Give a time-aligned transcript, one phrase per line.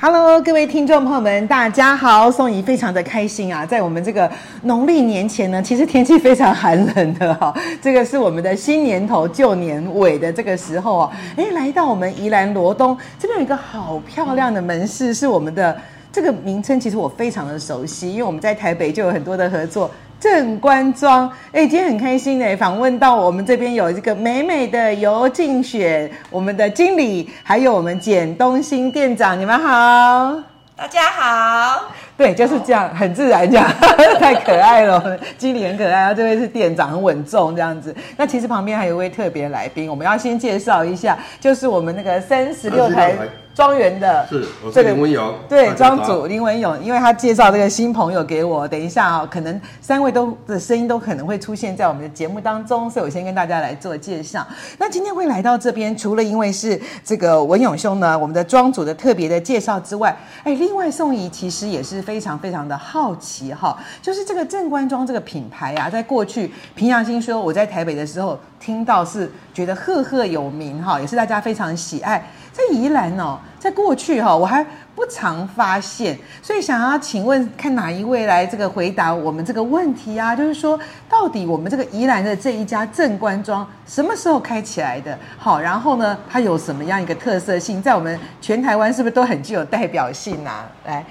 [0.00, 2.30] Hello，各位听众朋友们，大家好！
[2.30, 4.30] 宋怡非常的开心啊，在我们这个
[4.62, 7.60] 农历年前呢，其实天气非常寒冷的哈、哦。
[7.82, 15.76] 这个是我们的新年头、旧年尾的这个时候啊，哎，来到我们宜兰罗东这边有一个好漂亮的门市，是我们的
[16.12, 19.90] 这个名称，其实我非常的熟悉，因为我们在台北就有很多的合作。
[20.20, 30.42] 正官庄，哎，今天很开心哎，访问到我们这边有一个美美的尤静雪，我们的经理，还有我们简东新店长，你们好，
[30.76, 31.84] 大家好，
[32.18, 33.66] 对，就是这样，很自然这样，
[34.18, 37.94] 太可爱了，经理很可爱，然后这位是店长，很稳重这样子。
[38.16, 43.14] 那其实旁边还有一位特别来宾，我们要先介绍一下，就是我们那个三十六台。
[43.54, 54.46] 庄园的是，我是林文勇，对庄主林文勇，因为他介绍这个新朋友给我，等一下啊、哦，可能三位都的声音都可能会出现在我们的节目当中，所以我先跟大家来做介绍。
[54.78, 72.26] 那今天会来到这边，除了因为是这个文勇兄呢，我们的庄主的特别的介绍之外，哎，另外宋怡其实也是非常非常的好奇哈，就是这个正官庄这个品牌啊，在过去平阳心说，我在台北的时候听到是觉得赫赫有名哈，也是大家非常喜爱。
[72.50, 74.64] 在宜兰哦，在过去哈，我还
[74.96, 80.34] 不常发现，所以想要请问，看哪一位来这个回答我们这个问题啊？
[80.34, 85.16] 就是说，到底我们这个宜兰的这一家正官庄什么时候开起来的？
[85.36, 90.66] 好，然后呢，它有什么样一个特色性，在我们全台湾是不是都很具有代表性啊？
[90.84, 91.04] 来，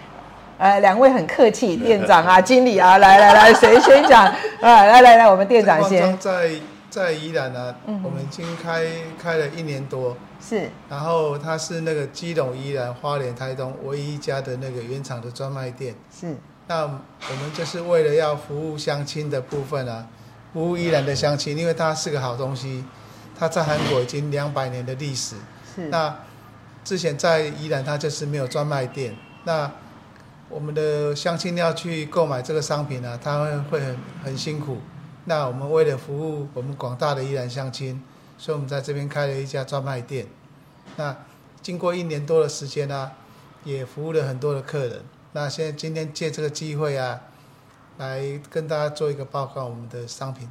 [0.58, 4.25] 呃，两位很客气， 店长啊， 经理啊，来来来，谁 先讲？
[4.25, 6.18] 啊，来来来，我们店长先。
[6.18, 6.51] 在
[6.90, 8.85] 在宜兰呢，我们已经开
[9.22, 10.16] 开了一年多。
[10.40, 15.94] 是，然后它是那个基隆、宜兰、花莲、台东唯一一家的那个原厂的专卖店。
[16.18, 16.35] 是，
[16.68, 20.07] 那我们就是为了要服务相亲的部分啊，
[20.53, 22.84] 服务宜兰的相亲，因为它是个好东西，
[23.38, 25.35] 它在韩国已经两百年的历史。
[25.75, 26.16] 是，那
[26.84, 29.69] 之前在宜兰它就是没有专卖店，那
[30.50, 34.78] 我们的乡亲要去购买这个商品啊，他们会很很辛苦。
[35.25, 38.02] 那我们为了服务我们广大的宜兰乡亲，
[38.38, 40.25] 所以我们在这边开了一家专卖店。
[40.96, 41.16] 那
[41.62, 43.12] 经过一年多的时间呢、
[43.66, 45.03] 也服务了很多的客人。
[45.34, 47.19] 那现在今天借这个机会啊，
[47.97, 50.47] 来跟大家做一个报告我们的商品。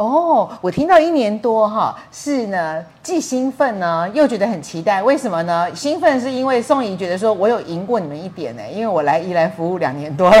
[0.00, 5.02] 哦，我听到一年多哈，是呢，既兴奋呢，又觉得很期待。
[5.02, 5.66] 为什么呢？
[5.74, 10.36] 兴奋是因为宋怡觉得说我有赢过你们一点呢，因为我来宜兰服务两年多了，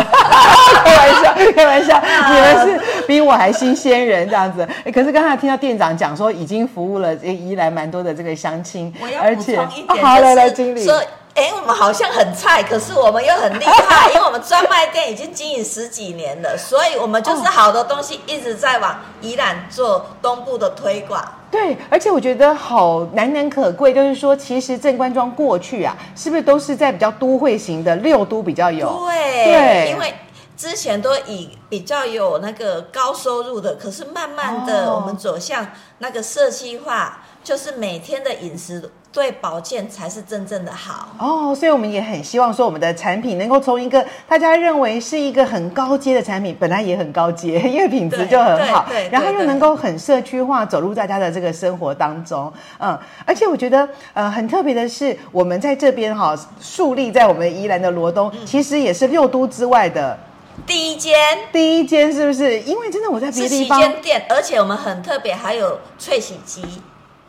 [0.82, 4.66] 开玩笑，开玩笑，你们是比我还新鲜人这样子。
[4.82, 8.90] 哎，可是刚才听到店长讲说已经服务了宜兰蛮多的这个相亲，
[9.22, 9.58] 而且
[10.00, 10.88] 好来来经理。
[11.34, 21.24] 哎，我们好像很菜，可是我们又很厉害，因为我们专卖店已经经营十几年了，所以我们就是好的东西一直在往宜兰做东部的推广。
[21.50, 28.88] 对，而且我觉得好难能可贵，就是说，其实正官庄过去啊，是不是都是在比较都会型的六都比较有？
[29.06, 30.14] 对，对，因为
[30.56, 35.66] 之前都以比较有那个高收入的，可是慢慢的我们走向
[35.98, 38.90] 那个社区化，就是每天的饮食。
[39.12, 52.52] 对保健才是真正的好哦，所以我们也很希望说，我们的产品能够从一个大家认为是一个很高阶的产品，本来也很高阶，因为品质就很好，然后又能够很社区化，走入大家的这个生活当中。
[52.78, 52.96] 嗯，
[53.26, 60.16] 而且我觉得呃很特别的是，我们在这边哈树立在我们宜兰的罗东，嗯，其实也是六都之外的
[60.64, 61.18] 第一间，
[61.50, 62.60] 第一间是不是？
[62.60, 66.62] 因为真的我在别的地方，店，而且我们很特别，还有脆洗机。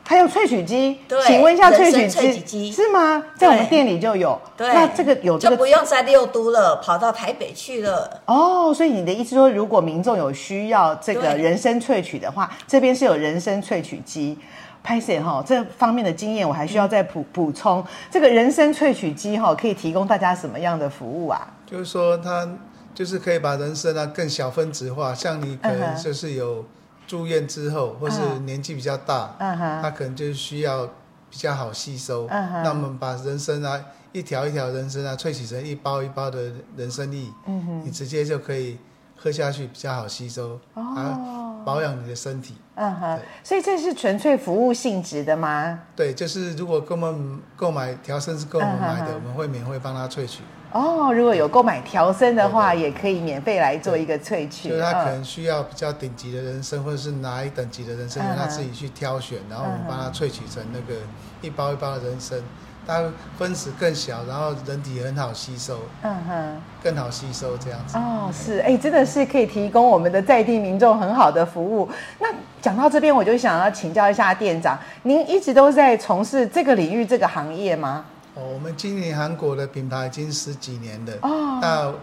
[0.03, 3.23] 还有萃取机，请问一下萃取机是吗？
[3.38, 4.38] 在我们店里就有。
[4.57, 8.19] 对，那这个有这个就不用在六都了，跑到台北去了。
[8.25, 14.38] 哦，所以你的意思说，如果民众有需要这个人参萃取的话，这边是有人参萃取机。
[14.83, 17.81] 拍摄哈，这方面的经验我还需要再补补充。
[18.09, 21.47] 这个人参萃取机哈，可以提供大家什么样的服务啊？
[21.65, 22.50] 就是说，它
[22.94, 26.65] 就是可以把人参啊更小分子化，像你可能就是有。
[27.12, 29.94] 住院之后，或是年纪比较大，他、uh -huh.
[29.94, 30.86] 可能就需要
[31.30, 32.25] 比较好吸收。
[32.30, 32.63] Uh.
[32.63, 37.84] 那我们把人参啊，一条一条人参啊，萃取成一包一包的人参液，uh -huh.
[37.84, 38.78] 你直接就可以
[39.18, 40.58] 喝下去，比较好吸收。
[40.74, 40.98] Uh.
[40.98, 41.19] 啊，
[41.66, 42.56] 保养你的身体。
[42.75, 45.80] 嗯哼，所以这是纯粹服务性质的吗？
[45.94, 50.44] 对，就是如果跟我们购买调身是跟我们买的，我们会免费帮他萃取。
[50.71, 54.69] 哦，如果有购买调身的话，也可以免费来做一个萃取。
[54.69, 61.00] 就是他可能需要比较顶级的人参，或者是哪一等级的人参，让他自己去挑选，然后我们帮他萃取成那个
[61.41, 62.39] 一包一包的人参。
[62.88, 63.00] 它
[63.38, 67.95] 分子更小，然后人体很好吸收，嗯哼，更好吸收这样子。
[67.95, 71.88] 哦，是，哎，真的是可以提供我们的在地民众很好的服务。
[72.18, 72.27] 那
[72.59, 78.03] 讲到这边，我就想要请教一下店长，您一直都在从事这个领域这个行业吗？
[78.42, 81.14] 哦，我们经营韩国的品牌已经十几年了。
[81.22, 81.94] 哦，那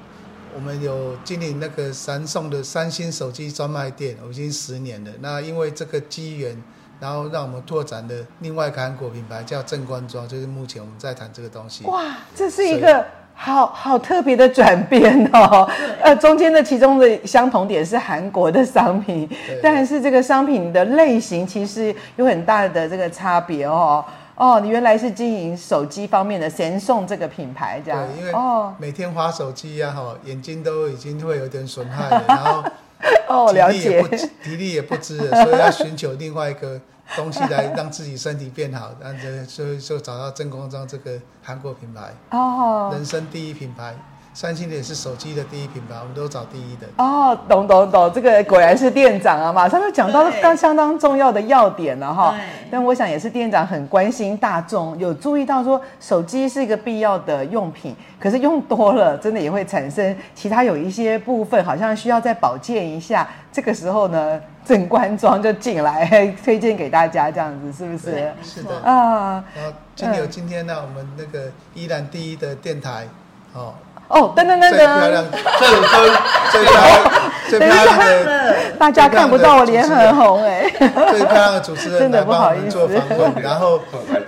[0.55, 5.11] 我们有经营那个三送的三星手机专卖店，已经十年了。
[5.21, 6.57] 那因为这个机缘。
[7.01, 11.85] 然后让我们拓展的另外一个韩国品牌叫正官庄，就是目前我们在谈这个东西。
[11.85, 12.03] 哇，
[12.35, 15.71] 这是一个好好特别的转变哦。
[16.03, 19.31] 呃，中间的其中的相同点是韩国的商品，
[19.63, 24.05] 但是这个商品的类型其实有很大的这个差别哦。
[24.39, 28.07] 哦，你原来是经营手机方面的神送这个品牌这样。
[28.07, 32.65] 对，因为哦，每天划手机呀，哈，眼睛都已经会有点损害了， 然后。
[33.29, 34.03] 哦，了解，
[34.43, 36.81] 体力也不支，所以要寻求另外一个
[37.15, 41.13] 东西来让自己身体变好，然后所以就找到真空章这个
[41.43, 43.95] 韩国品牌，哦，人生第一品牌。
[44.41, 46.87] 三星的也是手机的第一品牌，我们都找第一的。
[46.99, 52.33] 哦，懂懂懂，这个果然是店长啊，马上就讲到刚相当重要的要点了哈。
[52.71, 63.29] 但我想也是店长很关心大众，有注意到说手机是一个必要的用品，可是用多了真的也会产生其他有一些部分好像需要再保健一下。
[63.51, 68.33] 这个时候呢，正官庄就进来 推荐给大家，这样子是不是？
[68.41, 69.45] 是的啊。
[69.57, 73.09] 然后今天有今天呢，我们那个依然第一的电台
[73.53, 73.75] 哦。
[74.09, 75.25] 哦，噔噔噔噔，最漂亮，
[75.59, 75.69] 最
[76.51, 80.69] 最漂亮，最漂亮的，大家看不到我脸很红哎。
[81.11, 83.81] 最漂亮的主持人来帮我们做访问，然后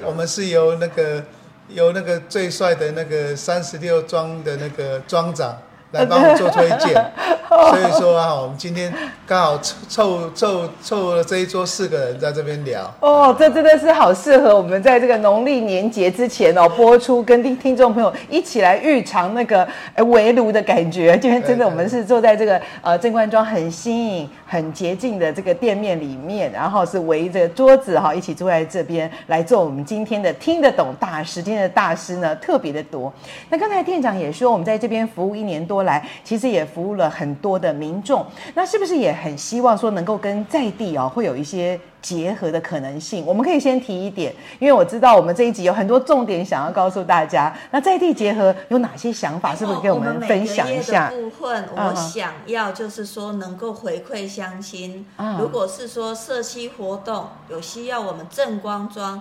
[0.04, 1.22] 我们是由那个
[1.68, 5.56] 由那个最帅的那个三十六庄的那个庄长。
[5.92, 6.94] 来帮我们做推荐，
[7.48, 8.92] 所以说啊，我们今天
[9.26, 12.88] 刚好凑凑凑凑了这一桌四个人在这边聊。
[13.00, 19.66] 哦，这真的是好适合我们在这个农历年节之前哦播出，跟听听众朋友一起来预尝那个
[20.06, 21.18] 围炉的感觉。
[21.18, 31.42] 今天真的我们是坐在这个呃正官庄很新颖、很洁净的这个店面里面，然后是围着桌子哈一起坐在这边来做我们今天的听得懂大师。
[31.42, 33.12] 今天的大师呢特别的多。
[33.48, 35.79] 那刚才店长也说，我们在这边服务一年多。
[35.84, 38.24] 来，其实也服务了很多的民众，
[38.54, 43.24] 那是不是也很希望说能够跟在地哦会有一些结合的可能性？
[43.26, 47.54] 我们可以先提一点，因为我知道我们这一集有很多重点想要告诉大家。
[47.70, 49.54] 那在地结合有哪些想法？
[49.54, 51.10] 是不是跟我们分享一下？
[51.10, 55.06] 部分我想要就是说能够回馈乡亲。
[55.38, 59.20] 如果是说社区活动有需要，我们正光庄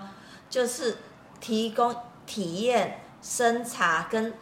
[0.49, 0.97] 就是
[1.41, 1.93] 提供
[2.25, 4.33] 体验生茶跟。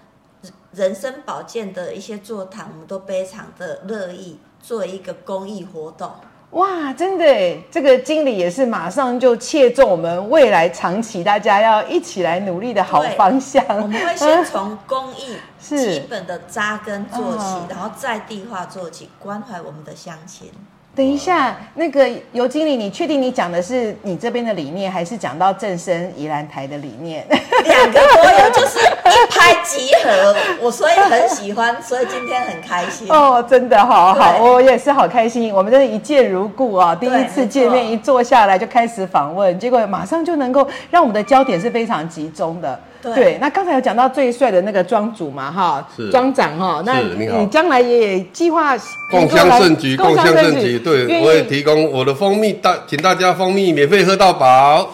[0.72, 6.12] 人生保健的一些座谈，我们都非常的乐意做一个公益活动。
[6.52, 13.62] 哇，真的耶，这个经理也是马上就切中我们未来长期大家要一起来努力的好方向。
[13.68, 20.50] 我们会先从公益 基本的扎根做起，是然后在地化做起，关怀我们的乡亲。
[20.96, 27.28] 等一下，那个尤经理，你确定你讲的是你这边的理念，还是讲到正身宜兰台的理念？
[27.30, 30.36] 两个都有，就是一拍即合。
[30.62, 33.08] 我所以很喜欢，所以今天很开心。
[33.12, 35.54] 哦，真的好好，对我也是好开心。
[35.54, 36.96] 我们真的一见如故啊！
[36.96, 42.80] 第一次见面，一坐下来就开始访问，结果马上就能够让我们的焦点是非常集中的。
[43.02, 46.10] 对，对，那刚才有讲到最帅的那个庄主嘛，哈，是。
[46.10, 48.76] 庄长哈，那你将来也计划
[49.12, 54.86] 共享盛举，共享盛举，对，我也提供我的蜂蜜，大，请大家蜂蜜免费喝到饱，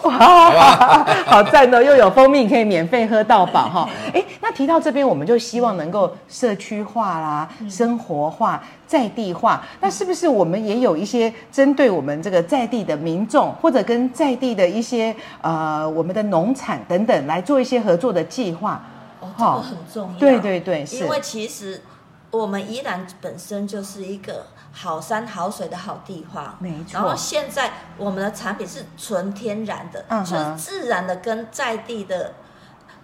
[1.26, 3.88] 好赞哦，又有蜂蜜可以免费喝到饱哈。
[4.12, 8.62] 哎，那提到这边，我们就希望能够社区化啦，生活化。
[8.86, 18.80] 在地化，那是不是我们也有一些针对我们这个在地的民众，或者跟在地的一些呃我们的农产等等来做一些合作的计划？
[19.20, 20.18] 哦，这个很重要。
[20.20, 21.82] 对对对，因为其实
[22.30, 26.92] 我们宜兰本身就是一个好山好水的好地方，没错。
[26.92, 32.32] 然后现在我们的产品是纯天然的，就是自然的跟在地的。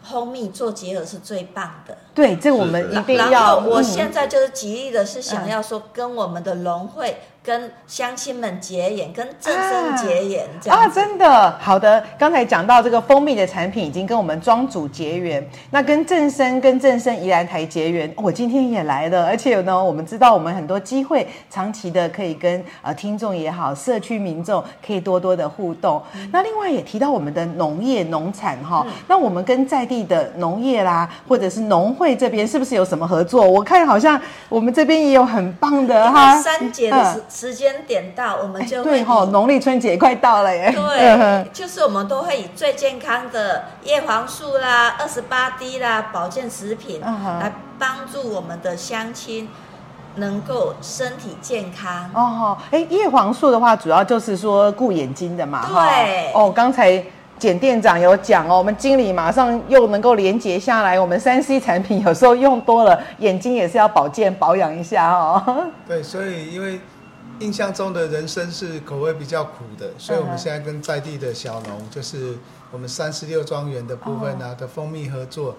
[0.03, 3.31] 蜂蜜做结合是最棒的，对，这我们一定要。
[3.31, 12.05] 然后我现在就是极力的是想要说，跟我们的融会跟乡亲们结缘，跟正生结缘，这样啊，啊，真的好的。
[12.19, 26.03] 刚才讲到这个蜂蜜的产品已经跟我们庄主结缘，那跟正生跟正生宜兰台结缘，我今天也来了，而且呢，我们知道我们很多机会，长期的可以跟呃听众也好，社区民众可以多多的互动。
[26.15, 33.49] 嗯、那另外也提到我们的农业农产哈，嗯、那我们跟在地的农业啦，或者是农会这边是不是有什么合作？
[33.49, 34.21] 我看好像
[34.51, 40.73] 我们这边也有很棒的哈，三节的时时间点到，我们就会对哈，农历春节快到了耶。
[40.75, 49.49] 对，就是我们都会以最健康的叶黄素啦、二十八 D 啦、保健食品来帮助我们的乡亲
[50.17, 52.11] 能够身体健康。
[52.13, 55.67] 哦，哎，叶黄素的话，主要就是说顾眼睛的嘛。
[55.67, 56.33] 对。
[56.35, 57.03] 哦，刚才。
[57.41, 61.01] 简店长有讲哦，我们经理马上又能够连接下来。
[61.01, 65.67] 我们三 C 产品有时候用多了，眼睛也是要保健保养一下哦。
[65.89, 66.79] 对，所以因为
[67.41, 72.37] 印象中的人参是口味比较苦的，所以我们现在跟在地的小农，就是
[72.71, 75.57] 我们三十六庄园的部分啊的蜂蜜合作，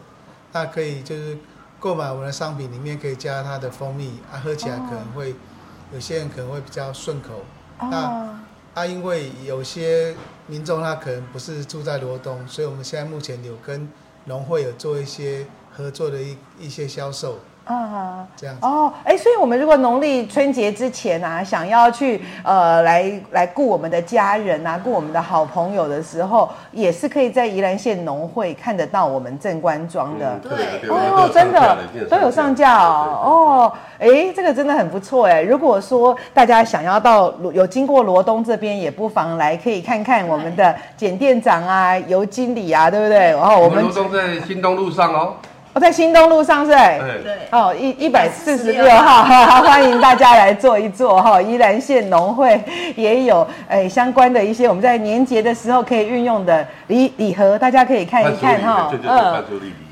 [0.54, 1.38] 那可以就是
[1.80, 5.36] 购买我们的商品里面可以加它的蜂蜜啊，喝起来可能会
[5.92, 7.44] 有些人可能会比较顺口。
[7.80, 8.40] 那
[8.76, 13.90] 啊，因为有些民众他可能不是住在罗东，所以我们现在目前有跟
[14.26, 15.46] 农会有做一些
[15.76, 17.40] 合作的一一些销售。
[17.72, 30.40] 啊，这样子哦，哎，所以我们如果农历春节之前啊，想要去呃来来顾我们的家人啊，顾我们的好朋友的时候，也是可以在宜兰县农会看得到我们正官庄的。
[30.44, 31.78] 嗯、对，哦，真的
[32.10, 33.22] 都有上架哦。
[33.24, 35.42] 哦，哎，这个真的很不错哎。
[35.42, 43.32] 如果说大家想要到有经过罗东这边，也不妨来可以看看我们的简店长啊、尤经理啊，对不对？
[43.32, 45.34] 然后我们罗东在新东路上哦。
[45.74, 51.42] 我、哦、在新东路上是，对，对哦，一一百四十六号，哈，欢迎大家来坐一坐哈。
[51.42, 52.62] 宜兰县农会
[52.98, 58.92] 也有诶相关的一些我们在年节的时候可以运用的礼礼盒，大家可以看一看哈。
[59.02, 59.44] 嗯，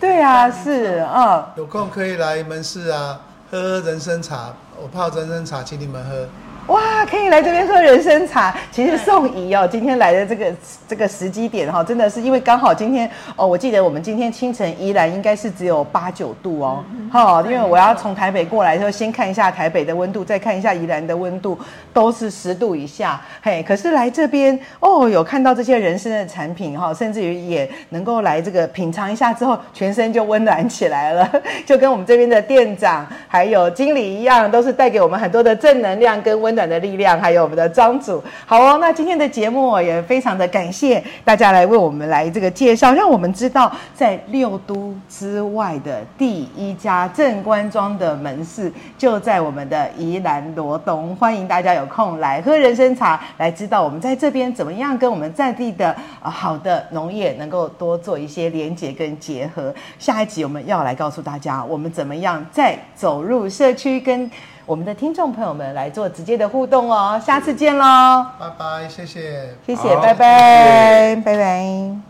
[0.01, 3.17] 对啊，是嗯，有空可以来门市啊，
[3.49, 6.27] 喝喝人参茶，我泡人参茶请你们喝。
[6.69, 8.55] 哇，可以来这边喝人参茶。
[8.71, 10.53] 其实宋怡哦，今天来的这个
[10.87, 21.57] 这个时机点哈，真的是因为刚好今天哦，我记得我们今天清晨宜兰应该是只有八九度哦，哈、嗯，因为我要从台北过来的时候，先看一下台北的温度，再看一下宜兰的温度，
[21.91, 23.19] 都是十度以下。
[23.41, 31.27] 嘿，可是来这边哦，有看到这些人参的产品哈，甚至于也能够来这个品尝一下之后，全身就温暖起来了，
[31.65, 38.77] 就跟我们这边的店长还有经理一样，都是带给我们很多的正能量跟温暖的力量，还有我们的庄主，好哦。
[38.81, 51.15] 那今天的节目也非常的感谢大家来为我们来这个介绍，让我们知道在六都之外的第一家正官庄的门市就在我们的宜兰罗东。
[51.15, 59.73] 欢迎大家有空来喝人参茶，来知道我们在这边怎么样跟我们在地的呃好的农业能够多做一些连结跟结合。
[59.97, 64.29] 下一集我们要来告诉大家，我们怎么样再走入社区跟。
[64.69, 68.23] 我们的听众朋友们来做直接的互动哦，下次见喽！
[68.39, 72.08] 拜拜，谢谢，谢谢，拜拜，拜拜。